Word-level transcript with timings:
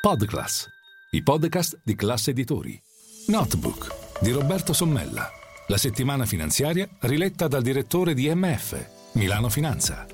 Podclass, 0.00 0.66
i 1.10 1.22
podcast 1.22 1.82
di 1.84 1.94
classe 1.94 2.30
editori. 2.30 2.80
Notebook 3.26 4.22
di 4.22 4.30
Roberto 4.30 4.72
Sommella. 4.72 5.28
La 5.66 5.76
settimana 5.76 6.24
finanziaria 6.24 6.88
riletta 7.00 7.48
dal 7.48 7.60
direttore 7.60 8.14
di 8.14 8.34
MF, 8.34 9.12
Milano 9.16 9.50
Finanza. 9.50 10.06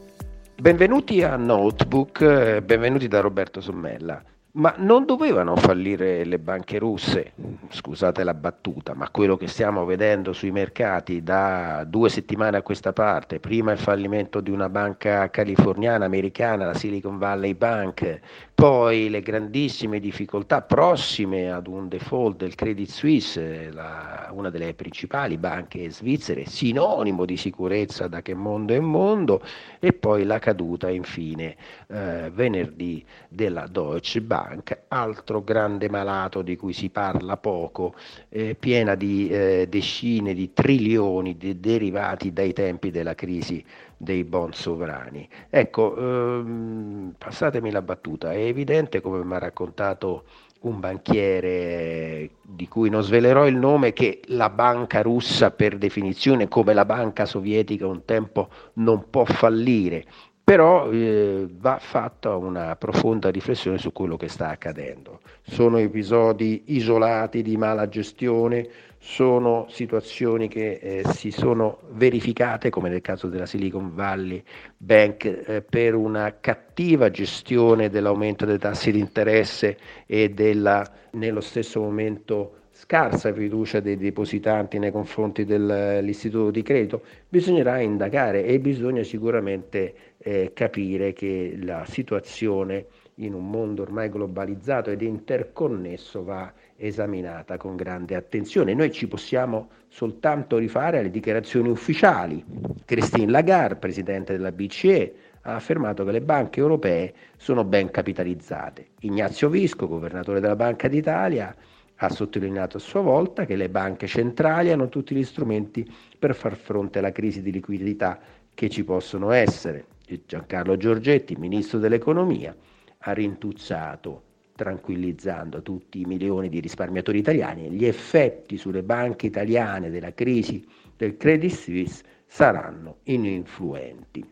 Benvenuti 0.60 1.22
a 1.22 1.36
Notebook, 1.36 2.20
eh, 2.20 2.62
benvenuti 2.62 3.06
da 3.06 3.20
Roberto 3.20 3.60
Sommella. 3.60 4.20
Ma 4.56 4.74
non 4.78 5.04
dovevano 5.04 5.54
fallire 5.54 6.24
le 6.24 6.38
banche 6.38 6.78
russe, 6.78 7.32
scusate 7.68 8.24
la 8.24 8.32
battuta, 8.32 8.94
ma 8.94 9.10
quello 9.10 9.36
che 9.36 9.48
stiamo 9.48 9.84
vedendo 9.84 10.32
sui 10.32 10.50
mercati 10.50 11.22
da 11.22 11.84
due 11.86 12.08
settimane 12.08 12.56
a 12.56 12.62
questa 12.62 12.94
parte, 12.94 13.38
prima 13.38 13.72
il 13.72 13.78
fallimento 13.78 14.40
di 14.40 14.50
una 14.50 14.70
banca 14.70 15.28
californiana, 15.28 16.06
americana, 16.06 16.64
la 16.64 16.72
Silicon 16.72 17.18
Valley 17.18 17.52
Bank, 17.52 18.20
poi 18.54 19.10
le 19.10 19.20
grandissime 19.20 20.00
difficoltà 20.00 20.62
prossime 20.62 21.52
ad 21.52 21.66
un 21.66 21.88
default 21.88 22.38
del 22.38 22.54
Credit 22.54 22.88
Suisse, 22.88 23.70
la, 23.70 24.30
una 24.32 24.48
delle 24.48 24.72
principali 24.72 25.36
banche 25.36 25.90
svizzere, 25.90 26.46
sinonimo 26.46 27.26
di 27.26 27.36
sicurezza 27.36 28.08
da 28.08 28.22
che 28.22 28.32
mondo 28.32 28.72
è 28.72 28.80
mondo, 28.80 29.42
e 29.78 29.92
poi 29.92 30.24
la 30.24 30.38
caduta 30.38 30.88
infine 30.88 31.56
eh, 31.88 32.30
venerdì 32.32 33.04
della 33.28 33.66
Deutsche 33.66 34.22
Bank, 34.22 34.44
altro 34.88 35.42
grande 35.42 35.88
malato 35.88 36.42
di 36.42 36.56
cui 36.56 36.72
si 36.72 36.90
parla 36.90 37.36
poco, 37.36 37.94
eh, 38.28 38.54
piena 38.54 38.94
di 38.94 39.28
eh, 39.28 39.66
decine 39.68 40.34
di 40.34 40.52
trilioni 40.52 41.36
di 41.36 41.58
derivati 41.60 42.32
dai 42.32 42.52
tempi 42.52 42.90
della 42.90 43.14
crisi 43.14 43.64
dei 43.96 44.24
bond 44.24 44.52
sovrani. 44.52 45.28
Ecco, 45.48 45.96
ehm, 45.96 47.14
passatemi 47.16 47.70
la 47.70 47.82
battuta, 47.82 48.32
è 48.32 48.38
evidente 48.38 49.00
come 49.00 49.24
mi 49.24 49.34
ha 49.34 49.38
raccontato 49.38 50.24
un 50.60 50.80
banchiere 50.80 52.30
di 52.42 52.66
cui 52.66 52.90
non 52.90 53.02
svelerò 53.02 53.46
il 53.46 53.56
nome 53.56 53.92
che 53.92 54.20
la 54.26 54.50
banca 54.50 55.02
russa 55.02 55.50
per 55.50 55.78
definizione 55.78 56.48
come 56.48 56.74
la 56.74 56.84
banca 56.84 57.24
sovietica 57.24 57.86
un 57.86 58.04
tempo 58.04 58.48
non 58.74 59.08
può 59.10 59.24
fallire 59.24 60.04
però 60.46 60.88
eh, 60.92 61.48
va 61.58 61.80
fatta 61.80 62.36
una 62.36 62.76
profonda 62.76 63.30
riflessione 63.30 63.78
su 63.78 63.90
quello 63.90 64.16
che 64.16 64.28
sta 64.28 64.50
accadendo. 64.50 65.18
Sono 65.42 65.78
episodi 65.78 66.62
isolati 66.66 67.42
di 67.42 67.56
mala 67.56 67.88
gestione, 67.88 68.68
sono 68.96 69.66
situazioni 69.68 70.46
che 70.46 70.78
eh, 70.80 71.02
si 71.08 71.32
sono 71.32 71.80
verificate, 71.94 72.70
come 72.70 72.88
nel 72.88 73.00
caso 73.00 73.26
della 73.26 73.44
Silicon 73.44 73.92
Valley 73.92 74.40
Bank, 74.76 75.24
eh, 75.24 75.62
per 75.62 75.96
una 75.96 76.36
cattiva 76.38 77.10
gestione 77.10 77.90
dell'aumento 77.90 78.44
dei 78.44 78.58
tassi 78.58 78.92
di 78.92 79.00
interesse 79.00 79.76
e 80.06 80.28
della, 80.28 80.88
nello 81.14 81.40
stesso 81.40 81.80
momento 81.80 82.65
scarsa 82.78 83.32
fiducia 83.32 83.80
dei 83.80 83.96
depositanti 83.96 84.78
nei 84.78 84.90
confronti 84.90 85.46
dell'istituto 85.46 86.50
di 86.50 86.62
credito, 86.62 87.02
bisognerà 87.26 87.80
indagare 87.80 88.44
e 88.44 88.60
bisogna 88.60 89.02
sicuramente 89.02 89.94
eh, 90.18 90.50
capire 90.52 91.14
che 91.14 91.56
la 91.62 91.86
situazione 91.86 92.84
in 93.20 93.32
un 93.32 93.48
mondo 93.48 93.80
ormai 93.80 94.10
globalizzato 94.10 94.90
ed 94.90 95.00
interconnesso 95.00 96.22
va 96.22 96.52
esaminata 96.76 97.56
con 97.56 97.76
grande 97.76 98.14
attenzione. 98.14 98.74
Noi 98.74 98.92
ci 98.92 99.08
possiamo 99.08 99.70
soltanto 99.88 100.58
rifare 100.58 100.98
alle 100.98 101.10
dichiarazioni 101.10 101.70
ufficiali. 101.70 102.44
Christine 102.84 103.30
Lagarde, 103.30 103.76
presidente 103.76 104.32
della 104.32 104.52
BCE, 104.52 105.14
ha 105.40 105.54
affermato 105.54 106.04
che 106.04 106.12
le 106.12 106.20
banche 106.20 106.60
europee 106.60 107.14
sono 107.38 107.64
ben 107.64 107.90
capitalizzate. 107.90 108.88
Ignazio 109.00 109.48
Visco, 109.48 109.88
governatore 109.88 110.40
della 110.40 110.56
Banca 110.56 110.88
d'Italia, 110.88 111.54
ha 111.96 112.08
sottolineato 112.10 112.76
a 112.76 112.80
sua 112.80 113.00
volta 113.00 113.46
che 113.46 113.56
le 113.56 113.68
banche 113.68 114.06
centrali 114.06 114.70
hanno 114.70 114.88
tutti 114.88 115.14
gli 115.14 115.24
strumenti 115.24 115.90
per 116.18 116.34
far 116.34 116.56
fronte 116.56 116.98
alla 116.98 117.12
crisi 117.12 117.42
di 117.42 117.52
liquidità 117.52 118.18
che 118.52 118.68
ci 118.68 118.84
possono 118.84 119.30
essere. 119.30 119.86
Giancarlo 120.26 120.76
Giorgetti, 120.76 121.36
ministro 121.36 121.78
dell'economia, 121.78 122.54
ha 122.98 123.12
rintuzzato, 123.12 124.22
tranquillizzando 124.54 125.62
tutti 125.62 126.00
i 126.00 126.04
milioni 126.04 126.48
di 126.48 126.60
risparmiatori 126.60 127.18
italiani, 127.18 127.70
gli 127.70 127.84
effetti 127.84 128.56
sulle 128.56 128.82
banche 128.82 129.26
italiane 129.26 129.90
della 129.90 130.14
crisi 130.14 130.64
del 130.96 131.16
Credit 131.16 131.52
Suisse 131.52 132.04
saranno 132.26 132.98
ininfluenti. 133.04 134.24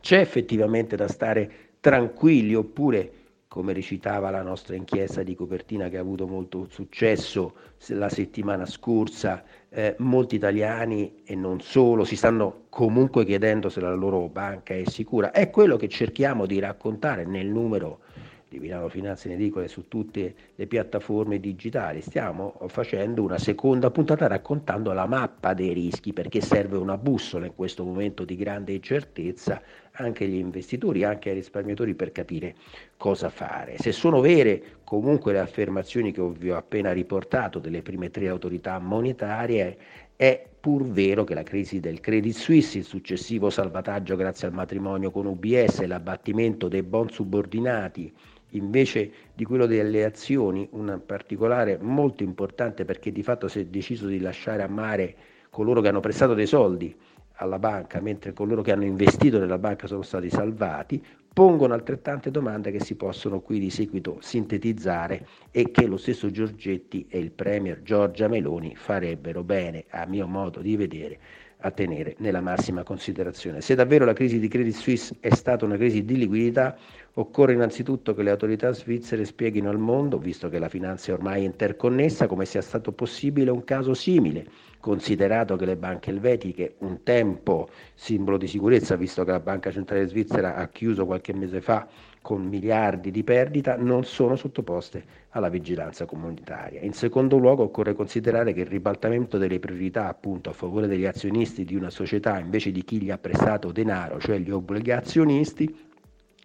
C'è 0.00 0.18
effettivamente 0.18 0.96
da 0.96 1.08
stare 1.08 1.50
tranquilli 1.80 2.54
oppure 2.54 3.12
come 3.54 3.72
recitava 3.72 4.30
la 4.30 4.42
nostra 4.42 4.74
inchiesta 4.74 5.22
di 5.22 5.36
copertina 5.36 5.88
che 5.88 5.96
ha 5.96 6.00
avuto 6.00 6.26
molto 6.26 6.66
successo 6.68 7.54
la 7.90 8.08
settimana 8.08 8.66
scorsa, 8.66 9.44
eh, 9.68 9.94
molti 9.98 10.34
italiani 10.34 11.22
e 11.24 11.36
non 11.36 11.60
solo 11.60 12.02
si 12.02 12.16
stanno 12.16 12.64
comunque 12.68 13.24
chiedendo 13.24 13.68
se 13.68 13.80
la 13.80 13.94
loro 13.94 14.28
banca 14.28 14.74
è 14.74 14.82
sicura. 14.86 15.30
È 15.30 15.50
quello 15.50 15.76
che 15.76 15.86
cerchiamo 15.86 16.46
di 16.46 16.58
raccontare 16.58 17.24
nel 17.26 17.46
numero 17.46 18.00
di 18.48 18.58
Milano 18.58 18.88
Finanze 18.88 19.28
in 19.28 19.34
edicola 19.34 19.66
su 19.66 19.88
tutte 19.88 20.34
le 20.54 20.66
piattaforme 20.66 21.40
digitali. 21.40 22.00
Stiamo 22.00 22.54
facendo 22.68 23.22
una 23.22 23.38
seconda 23.38 23.90
puntata 23.90 24.26
raccontando 24.26 24.92
la 24.92 25.06
mappa 25.06 25.54
dei 25.54 25.72
rischi 25.72 26.12
perché 26.12 26.40
serve 26.40 26.76
una 26.76 26.96
bussola 26.96 27.46
in 27.46 27.54
questo 27.54 27.84
momento 27.84 28.24
di 28.24 28.36
grande 28.36 28.72
incertezza 28.72 29.60
anche 29.92 30.24
agli 30.24 30.34
investitori, 30.34 31.04
anche 31.04 31.30
ai 31.30 31.36
risparmiatori 31.36 31.94
per 31.94 32.12
capire 32.12 32.54
cosa 32.96 33.28
fare. 33.28 33.76
Se 33.78 33.92
sono 33.92 34.20
vere 34.20 34.62
comunque 34.84 35.32
le 35.32 35.40
affermazioni 35.40 36.12
che 36.12 36.22
vi 36.38 36.50
ho 36.50 36.56
appena 36.56 36.92
riportato 36.92 37.58
delle 37.58 37.82
prime 37.82 38.10
tre 38.10 38.28
autorità 38.28 38.78
monetarie, 38.78 39.76
è 40.16 40.46
pur 40.60 40.86
vero 40.86 41.24
che 41.24 41.34
la 41.34 41.42
crisi 41.42 41.80
del 41.80 42.00
Credit 42.00 42.34
Suisse, 42.34 42.78
il 42.78 42.84
successivo 42.84 43.50
salvataggio 43.50 44.16
grazie 44.16 44.46
al 44.46 44.54
matrimonio 44.54 45.10
con 45.10 45.26
UBS 45.26 45.80
e 45.80 45.86
l'abbattimento 45.86 46.68
dei 46.68 46.82
bond 46.82 47.10
subordinati 47.10 48.12
invece 48.56 49.10
di 49.34 49.44
quello 49.44 49.66
delle 49.66 50.04
azioni, 50.04 50.68
un 50.72 51.00
particolare 51.04 51.78
molto 51.80 52.22
importante 52.22 52.84
perché 52.84 53.12
di 53.12 53.22
fatto 53.22 53.48
si 53.48 53.60
è 53.60 53.64
deciso 53.66 54.06
di 54.06 54.20
lasciare 54.20 54.62
a 54.62 54.68
mare 54.68 55.14
coloro 55.50 55.80
che 55.80 55.88
hanno 55.88 56.00
prestato 56.00 56.34
dei 56.34 56.46
soldi 56.46 56.94
alla 57.38 57.58
banca, 57.58 58.00
mentre 58.00 58.32
coloro 58.32 58.62
che 58.62 58.72
hanno 58.72 58.84
investito 58.84 59.38
nella 59.38 59.58
banca 59.58 59.86
sono 59.86 60.02
stati 60.02 60.30
salvati, 60.30 61.02
pongono 61.32 61.74
altrettante 61.74 62.30
domande 62.30 62.70
che 62.70 62.80
si 62.80 62.94
possono 62.94 63.40
qui 63.40 63.58
di 63.58 63.70
seguito 63.70 64.18
sintetizzare 64.20 65.26
e 65.50 65.72
che 65.72 65.86
lo 65.86 65.96
stesso 65.96 66.30
Giorgetti 66.30 67.06
e 67.08 67.18
il 67.18 67.32
Premier 67.32 67.82
Giorgia 67.82 68.28
Meloni 68.28 68.76
farebbero 68.76 69.42
bene, 69.42 69.84
a 69.88 70.06
mio 70.06 70.28
modo 70.28 70.60
di 70.60 70.76
vedere, 70.76 71.18
a 71.64 71.70
tenere 71.70 72.14
nella 72.18 72.42
massima 72.42 72.82
considerazione. 72.82 73.62
Se 73.62 73.74
davvero 73.74 74.04
la 74.04 74.12
crisi 74.12 74.38
di 74.38 74.48
Credit 74.48 74.74
Suisse 74.74 75.16
è 75.20 75.34
stata 75.34 75.64
una 75.64 75.76
crisi 75.76 76.04
di 76.04 76.18
liquidità, 76.18 76.76
occorre 77.14 77.54
innanzitutto 77.54 78.14
che 78.14 78.22
le 78.22 78.30
autorità 78.30 78.70
svizzere 78.72 79.24
spieghino 79.24 79.70
al 79.70 79.78
mondo, 79.78 80.18
visto 80.18 80.50
che 80.50 80.58
la 80.58 80.68
finanza 80.68 81.10
è 81.10 81.14
ormai 81.14 81.44
interconnessa, 81.44 82.26
come 82.26 82.44
sia 82.44 82.60
stato 82.60 82.92
possibile 82.92 83.50
un 83.50 83.64
caso 83.64 83.94
simile, 83.94 84.46
considerato 84.78 85.56
che 85.56 85.64
le 85.64 85.76
banche 85.76 86.10
elvetiche, 86.10 86.74
un 86.80 87.02
tempo 87.02 87.70
simbolo 87.94 88.36
di 88.36 88.46
sicurezza, 88.46 88.96
visto 88.96 89.24
che 89.24 89.30
la 89.30 89.40
Banca 89.40 89.70
Centrale 89.70 90.06
Svizzera 90.06 90.56
ha 90.56 90.68
chiuso 90.68 91.06
qualche 91.06 91.32
mese 91.32 91.62
fa 91.62 91.88
con 92.24 92.42
miliardi 92.42 93.10
di 93.10 93.22
perdita, 93.22 93.76
non 93.76 94.02
sono 94.04 94.34
sottoposte 94.34 95.04
alla 95.32 95.50
vigilanza 95.50 96.06
comunitaria. 96.06 96.80
In 96.80 96.94
secondo 96.94 97.36
luogo 97.36 97.64
occorre 97.64 97.92
considerare 97.92 98.54
che 98.54 98.60
il 98.62 98.66
ribaltamento 98.66 99.36
delle 99.36 99.58
priorità 99.58 100.08
appunto 100.08 100.48
a 100.48 100.54
favore 100.54 100.86
degli 100.86 101.04
azionisti 101.04 101.66
di 101.66 101.74
una 101.74 101.90
società 101.90 102.38
invece 102.38 102.72
di 102.72 102.82
chi 102.82 103.02
gli 103.02 103.10
ha 103.10 103.18
prestato 103.18 103.72
denaro, 103.72 104.18
cioè 104.20 104.38
gli 104.38 104.50
obbligazionisti, 104.50 105.76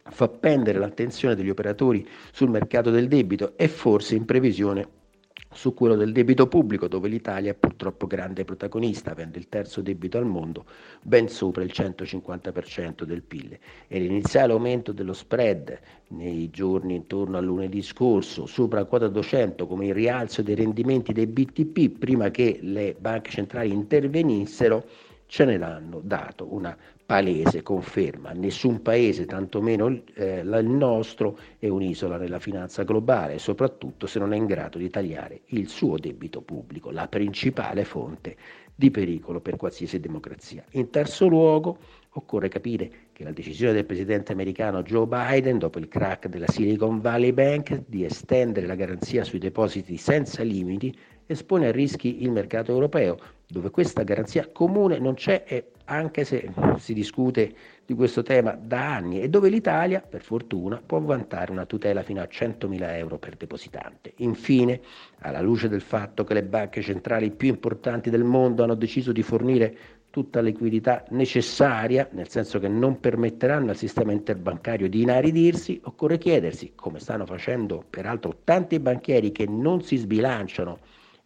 fa 0.03 0.27
pendere 0.27 0.79
l'attenzione 0.79 1.33
degli 1.33 1.49
operatori 1.49 2.05
sul 2.33 2.49
mercato 2.49 2.91
del 2.91 3.07
debito 3.07 3.53
e 3.55 3.69
forse 3.69 4.15
in 4.15 4.25
previsione 4.25 4.98
su 5.51 5.73
quello 5.73 5.95
del 5.95 6.11
debito 6.11 6.47
pubblico, 6.47 6.87
dove 6.87 7.07
l'Italia 7.07 7.51
è 7.51 7.55
purtroppo 7.55 8.05
grande 8.05 8.45
protagonista, 8.45 9.11
avendo 9.11 9.37
il 9.37 9.49
terzo 9.49 9.81
debito 9.81 10.17
al 10.17 10.25
mondo, 10.25 10.65
ben 11.01 11.27
sopra 11.27 11.63
il 11.63 11.71
150% 11.73 13.03
del 13.03 13.23
PIL. 13.23 13.57
E 13.87 13.99
l'iniziale 13.99 14.53
aumento 14.53 14.91
dello 14.91 15.13
spread 15.13 15.79
nei 16.09 16.49
giorni 16.51 16.95
intorno 16.95 17.37
a 17.37 17.41
lunedì 17.41 17.81
scorso, 17.81 18.45
sopra 18.45 18.85
quota 18.85 19.07
200, 19.07 19.65
come 19.65 19.87
il 19.87 19.93
rialzo 19.93 20.41
dei 20.43 20.55
rendimenti 20.55 21.13
dei 21.13 21.27
BTP, 21.27 21.97
prima 21.97 22.29
che 22.29 22.59
le 22.61 22.95
banche 22.99 23.31
centrali 23.31 23.71
intervenissero, 23.71 24.85
ce 25.29 25.45
ne 25.45 25.63
hanno 25.63 26.01
dato 26.03 26.51
una 26.51 26.75
palese 27.05 27.61
conferma. 27.61 28.31
Nessun 28.31 28.81
paese, 28.81 29.27
tantomeno 29.27 30.01
eh, 30.15 30.39
il 30.39 30.65
nostro, 30.65 31.37
è 31.59 31.67
un'isola 31.67 32.17
nella 32.17 32.39
finanza 32.39 32.81
globale, 32.83 33.37
soprattutto 33.37 34.07
se 34.07 34.17
non 34.17 34.33
è 34.33 34.37
in 34.37 34.47
grado 34.47 34.79
di 34.79 34.89
tagliare 34.89 35.41
il 35.47 35.69
suo 35.69 35.97
debito 35.97 36.41
pubblico, 36.41 36.89
la 36.89 37.07
principale 37.07 37.85
fonte 37.85 38.35
di 38.73 38.89
pericolo 38.89 39.39
per 39.39 39.55
qualsiasi 39.55 39.99
democrazia. 39.99 40.63
In 40.71 40.89
terzo 40.89 41.27
luogo, 41.27 41.77
Occorre 42.13 42.47
capire 42.49 42.89
che 43.13 43.23
la 43.23 43.31
decisione 43.31 43.73
del 43.73 43.85
presidente 43.85 44.31
americano 44.31 44.81
Joe 44.81 45.05
Biden, 45.05 45.59
dopo 45.59 45.77
il 45.77 45.87
crack 45.87 46.27
della 46.27 46.47
Silicon 46.47 47.01
Valley 47.01 47.31
Bank, 47.31 47.83
di 47.85 48.03
estendere 48.03 48.65
la 48.65 48.73
garanzia 48.73 49.23
sui 49.23 49.37
depositi 49.37 49.95
senza 49.97 50.41
limiti, 50.41 50.97
espone 51.27 51.67
a 51.67 51.71
rischi 51.71 52.23
il 52.23 52.31
mercato 52.31 52.71
europeo, 52.71 53.19
dove 53.51 53.71
questa 53.71 54.03
garanzia 54.03 54.47
comune 54.51 54.99
non 54.99 55.15
c'è 55.15 55.43
e 55.47 55.71
anche 55.85 56.23
se 56.23 56.51
si 56.77 56.93
discute 56.93 57.51
di 57.83 57.95
questo 57.95 58.21
tema 58.21 58.51
da 58.51 58.93
anni 58.93 59.21
e 59.21 59.27
dove 59.27 59.49
l'Italia, 59.49 60.01
per 60.01 60.21
fortuna, 60.21 60.79
può 60.85 60.99
vantare 60.99 61.51
una 61.51 61.65
tutela 61.65 62.03
fino 62.03 62.21
a 62.21 62.27
100.000 62.31 62.95
euro 62.97 63.17
per 63.17 63.35
depositante. 63.35 64.13
Infine, 64.17 64.81
alla 65.21 65.41
luce 65.41 65.67
del 65.67 65.81
fatto 65.81 66.23
che 66.23 66.35
le 66.35 66.43
banche 66.43 66.83
centrali 66.83 67.31
più 67.31 67.49
importanti 67.49 68.11
del 68.11 68.23
mondo 68.23 68.63
hanno 68.63 68.75
deciso 68.75 69.11
di 69.11 69.23
fornire 69.23 69.77
tutta 70.11 70.41
la 70.41 70.49
liquidità 70.49 71.03
necessaria, 71.09 72.07
nel 72.11 72.29
senso 72.29 72.59
che 72.59 72.67
non 72.67 72.99
permetteranno 72.99 73.71
al 73.71 73.77
sistema 73.77 74.11
interbancario 74.11 74.87
di 74.87 75.01
inaridirsi, 75.01 75.81
occorre 75.85 76.19
chiedersi, 76.19 76.73
come 76.75 76.99
stanno 76.99 77.25
facendo 77.25 77.83
peraltro 77.89 78.41
tanti 78.43 78.79
banchieri 78.79 79.31
che 79.31 79.47
non 79.47 79.81
si 79.81 79.97
sbilanciano 79.97 80.77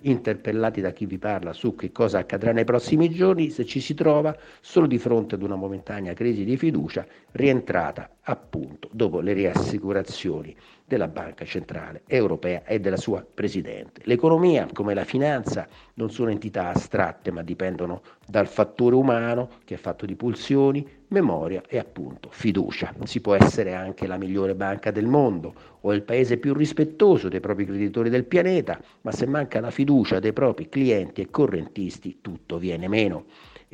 interpellati 0.03 0.81
da 0.81 0.91
chi 0.91 1.05
vi 1.05 1.17
parla 1.17 1.53
su 1.53 1.75
che 1.75 1.91
cosa 1.91 2.19
accadrà 2.19 2.51
nei 2.51 2.63
prossimi 2.63 3.09
giorni, 3.09 3.49
se 3.49 3.65
ci 3.65 3.79
si 3.79 3.93
trova 3.93 4.35
solo 4.61 4.87
di 4.87 4.97
fronte 4.97 5.35
ad 5.35 5.43
una 5.43 5.55
momentanea 5.55 6.13
crisi 6.13 6.43
di 6.43 6.57
fiducia 6.57 7.05
rientrata 7.31 8.09
appunto 8.23 8.89
dopo 8.91 9.19
le 9.19 9.33
riassicurazioni 9.33 10.55
della 10.85 11.07
Banca 11.07 11.45
Centrale 11.45 12.03
Europea 12.07 12.63
e 12.65 12.79
della 12.79 12.97
sua 12.97 13.25
Presidente. 13.25 14.01
L'economia, 14.05 14.67
come 14.71 14.93
la 14.93 15.03
finanza, 15.03 15.67
non 15.95 16.11
sono 16.11 16.29
entità 16.29 16.69
astratte, 16.69 17.31
ma 17.31 17.41
dipendono 17.41 18.01
dal 18.27 18.47
fattore 18.47 18.95
umano 18.95 19.49
che 19.65 19.75
è 19.75 19.77
fatto 19.77 20.05
di 20.05 20.15
pulsioni, 20.15 20.87
memoria 21.07 21.61
e 21.67 21.77
appunto 21.77 22.29
fiducia. 22.31 22.93
Si 23.03 23.21
può 23.21 23.35
essere 23.35 23.73
anche 23.73 24.07
la 24.07 24.17
migliore 24.17 24.55
banca 24.55 24.91
del 24.91 25.05
mondo 25.05 25.53
o 25.81 25.93
il 25.93 26.03
paese 26.03 26.37
più 26.37 26.53
rispettoso 26.53 27.29
dei 27.29 27.39
propri 27.39 27.65
creditori 27.65 28.09
del 28.09 28.25
pianeta, 28.25 28.79
ma 29.01 29.11
se 29.11 29.25
manca 29.25 29.59
la 29.59 29.71
fiducia 29.71 30.19
dei 30.19 30.33
propri 30.33 30.69
clienti 30.69 31.21
e 31.21 31.29
correntisti, 31.29 32.19
tutto 32.21 32.57
viene 32.57 32.87
meno. 32.87 33.25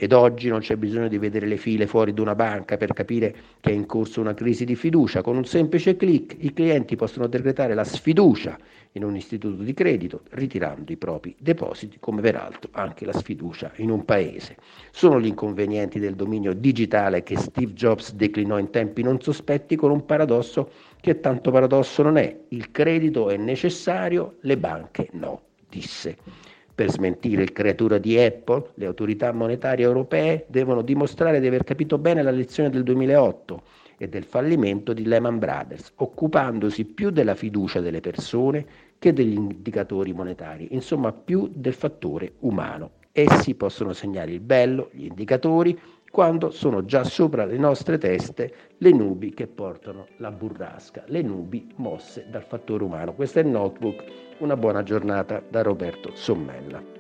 Ed 0.02 0.14
oggi 0.14 0.48
non 0.48 0.62
c'è 0.62 0.78
bisogno 0.78 1.10
di 1.10 1.18
vedere 1.18 1.46
le 1.46 1.58
file 1.58 1.86
fuori 1.86 2.14
di 2.14 2.22
una 2.22 2.34
banca 2.34 2.78
per 2.78 2.94
capire 2.94 3.36
che 3.60 3.72
è 3.72 3.74
in 3.74 3.86
corso 3.86 4.22
una 4.22 4.34
crisi 4.34 4.64
di 4.64 4.78
fiducia. 4.78 5.22
Con 5.22 5.36
un 5.36 5.44
semplice 5.44 5.98
clic 5.98 6.38
i 6.40 6.54
clienti 6.54 6.96
possono 6.96 7.28
decretare 7.28 7.74
la 7.74 7.84
sfiducia 7.84 8.58
in 8.94 9.04
un 9.04 9.18
istituto 9.18 9.62
di 9.62 9.74
credito 9.74 10.22
ritirando 10.30 10.94
i 10.94 10.96
propri 10.96 11.36
depositi, 11.38 11.98
come 12.00 12.22
peraltro 12.22 12.70
anche 12.76 13.04
la 13.04 13.12
sfiducia 13.12 13.74
in 13.76 13.92
un 13.92 14.06
paese. 14.06 14.56
Sono 14.92 15.20
gli 15.20 15.26
inconvenienti 15.28 16.00
del 16.00 16.16
dominio 16.16 16.54
digitale 16.54 17.22
che 17.22 17.38
Steve 17.38 17.74
Jobs 17.74 18.14
declinò 18.14 18.58
in 18.58 18.70
tempi 18.70 19.04
non 19.04 19.20
sospetti 19.20 19.76
con 19.76 19.92
un 19.92 20.06
paradosso 20.06 20.72
che 21.02 21.20
tanto 21.20 21.52
paradosso 21.52 22.04
non 22.04 22.16
è. 22.16 22.34
Il 22.48 22.72
credito 22.72 23.30
è 23.30 23.36
necessario, 23.36 24.38
le 24.44 24.56
banche 24.56 25.10
no, 25.12 25.42
disse. 25.68 26.48
Per 26.80 26.90
smentire 26.92 27.44
il 27.44 27.52
creatura 27.52 27.98
di 27.98 28.18
Apple, 28.18 28.70
le 28.76 28.86
autorità 28.86 29.34
monetarie 29.34 29.84
europee 29.84 30.46
devono 30.48 30.82
dimostrare 30.82 31.42
di 31.42 31.48
aver 31.48 31.66
capito 31.66 31.98
bene 31.98 32.22
la 32.24 32.32
lezione 32.32 32.70
del 32.70 32.84
2008 32.84 33.62
e 33.98 34.08
del 34.08 34.24
fallimento 34.24 34.94
di 34.94 35.04
Lehman 35.04 35.40
Brothers, 35.40 35.92
occupandosi 35.96 36.86
più 36.86 37.10
della 37.10 37.36
fiducia 37.36 37.82
delle 37.82 38.00
persone 38.00 38.66
che 38.98 39.12
degli 39.12 39.34
indicatori 39.34 40.14
monetari, 40.14 40.70
insomma 40.72 41.12
più 41.12 41.52
del 41.54 41.74
fattore 41.74 42.36
umano. 42.40 42.92
Essi 43.12 43.56
possono 43.56 43.92
segnare 43.92 44.32
il 44.32 44.40
bello, 44.40 44.90
gli 44.94 45.04
indicatori, 45.04 45.78
quando 46.12 46.50
sono 46.50 46.86
già 46.86 47.04
sopra 47.04 47.46
le 47.46 47.58
nostre 47.58 47.98
teste 47.98 48.54
le 48.78 48.92
nubi 48.92 49.34
che 49.34 49.48
portano 49.48 50.08
la 50.18 50.32
burrasca, 50.32 51.04
le 51.08 51.22
nubi 51.22 51.72
mosse 51.76 52.26
dal 52.30 52.44
fattore 52.44 52.84
umano. 52.84 53.14
Questo 53.14 53.40
è 53.40 53.44
il 53.44 53.50
notebook. 53.50 54.04
Una 54.40 54.56
buona 54.56 54.84
giornata 54.84 55.42
da 55.48 55.62
Roberto 55.62 56.12
Sommella. 56.16 56.99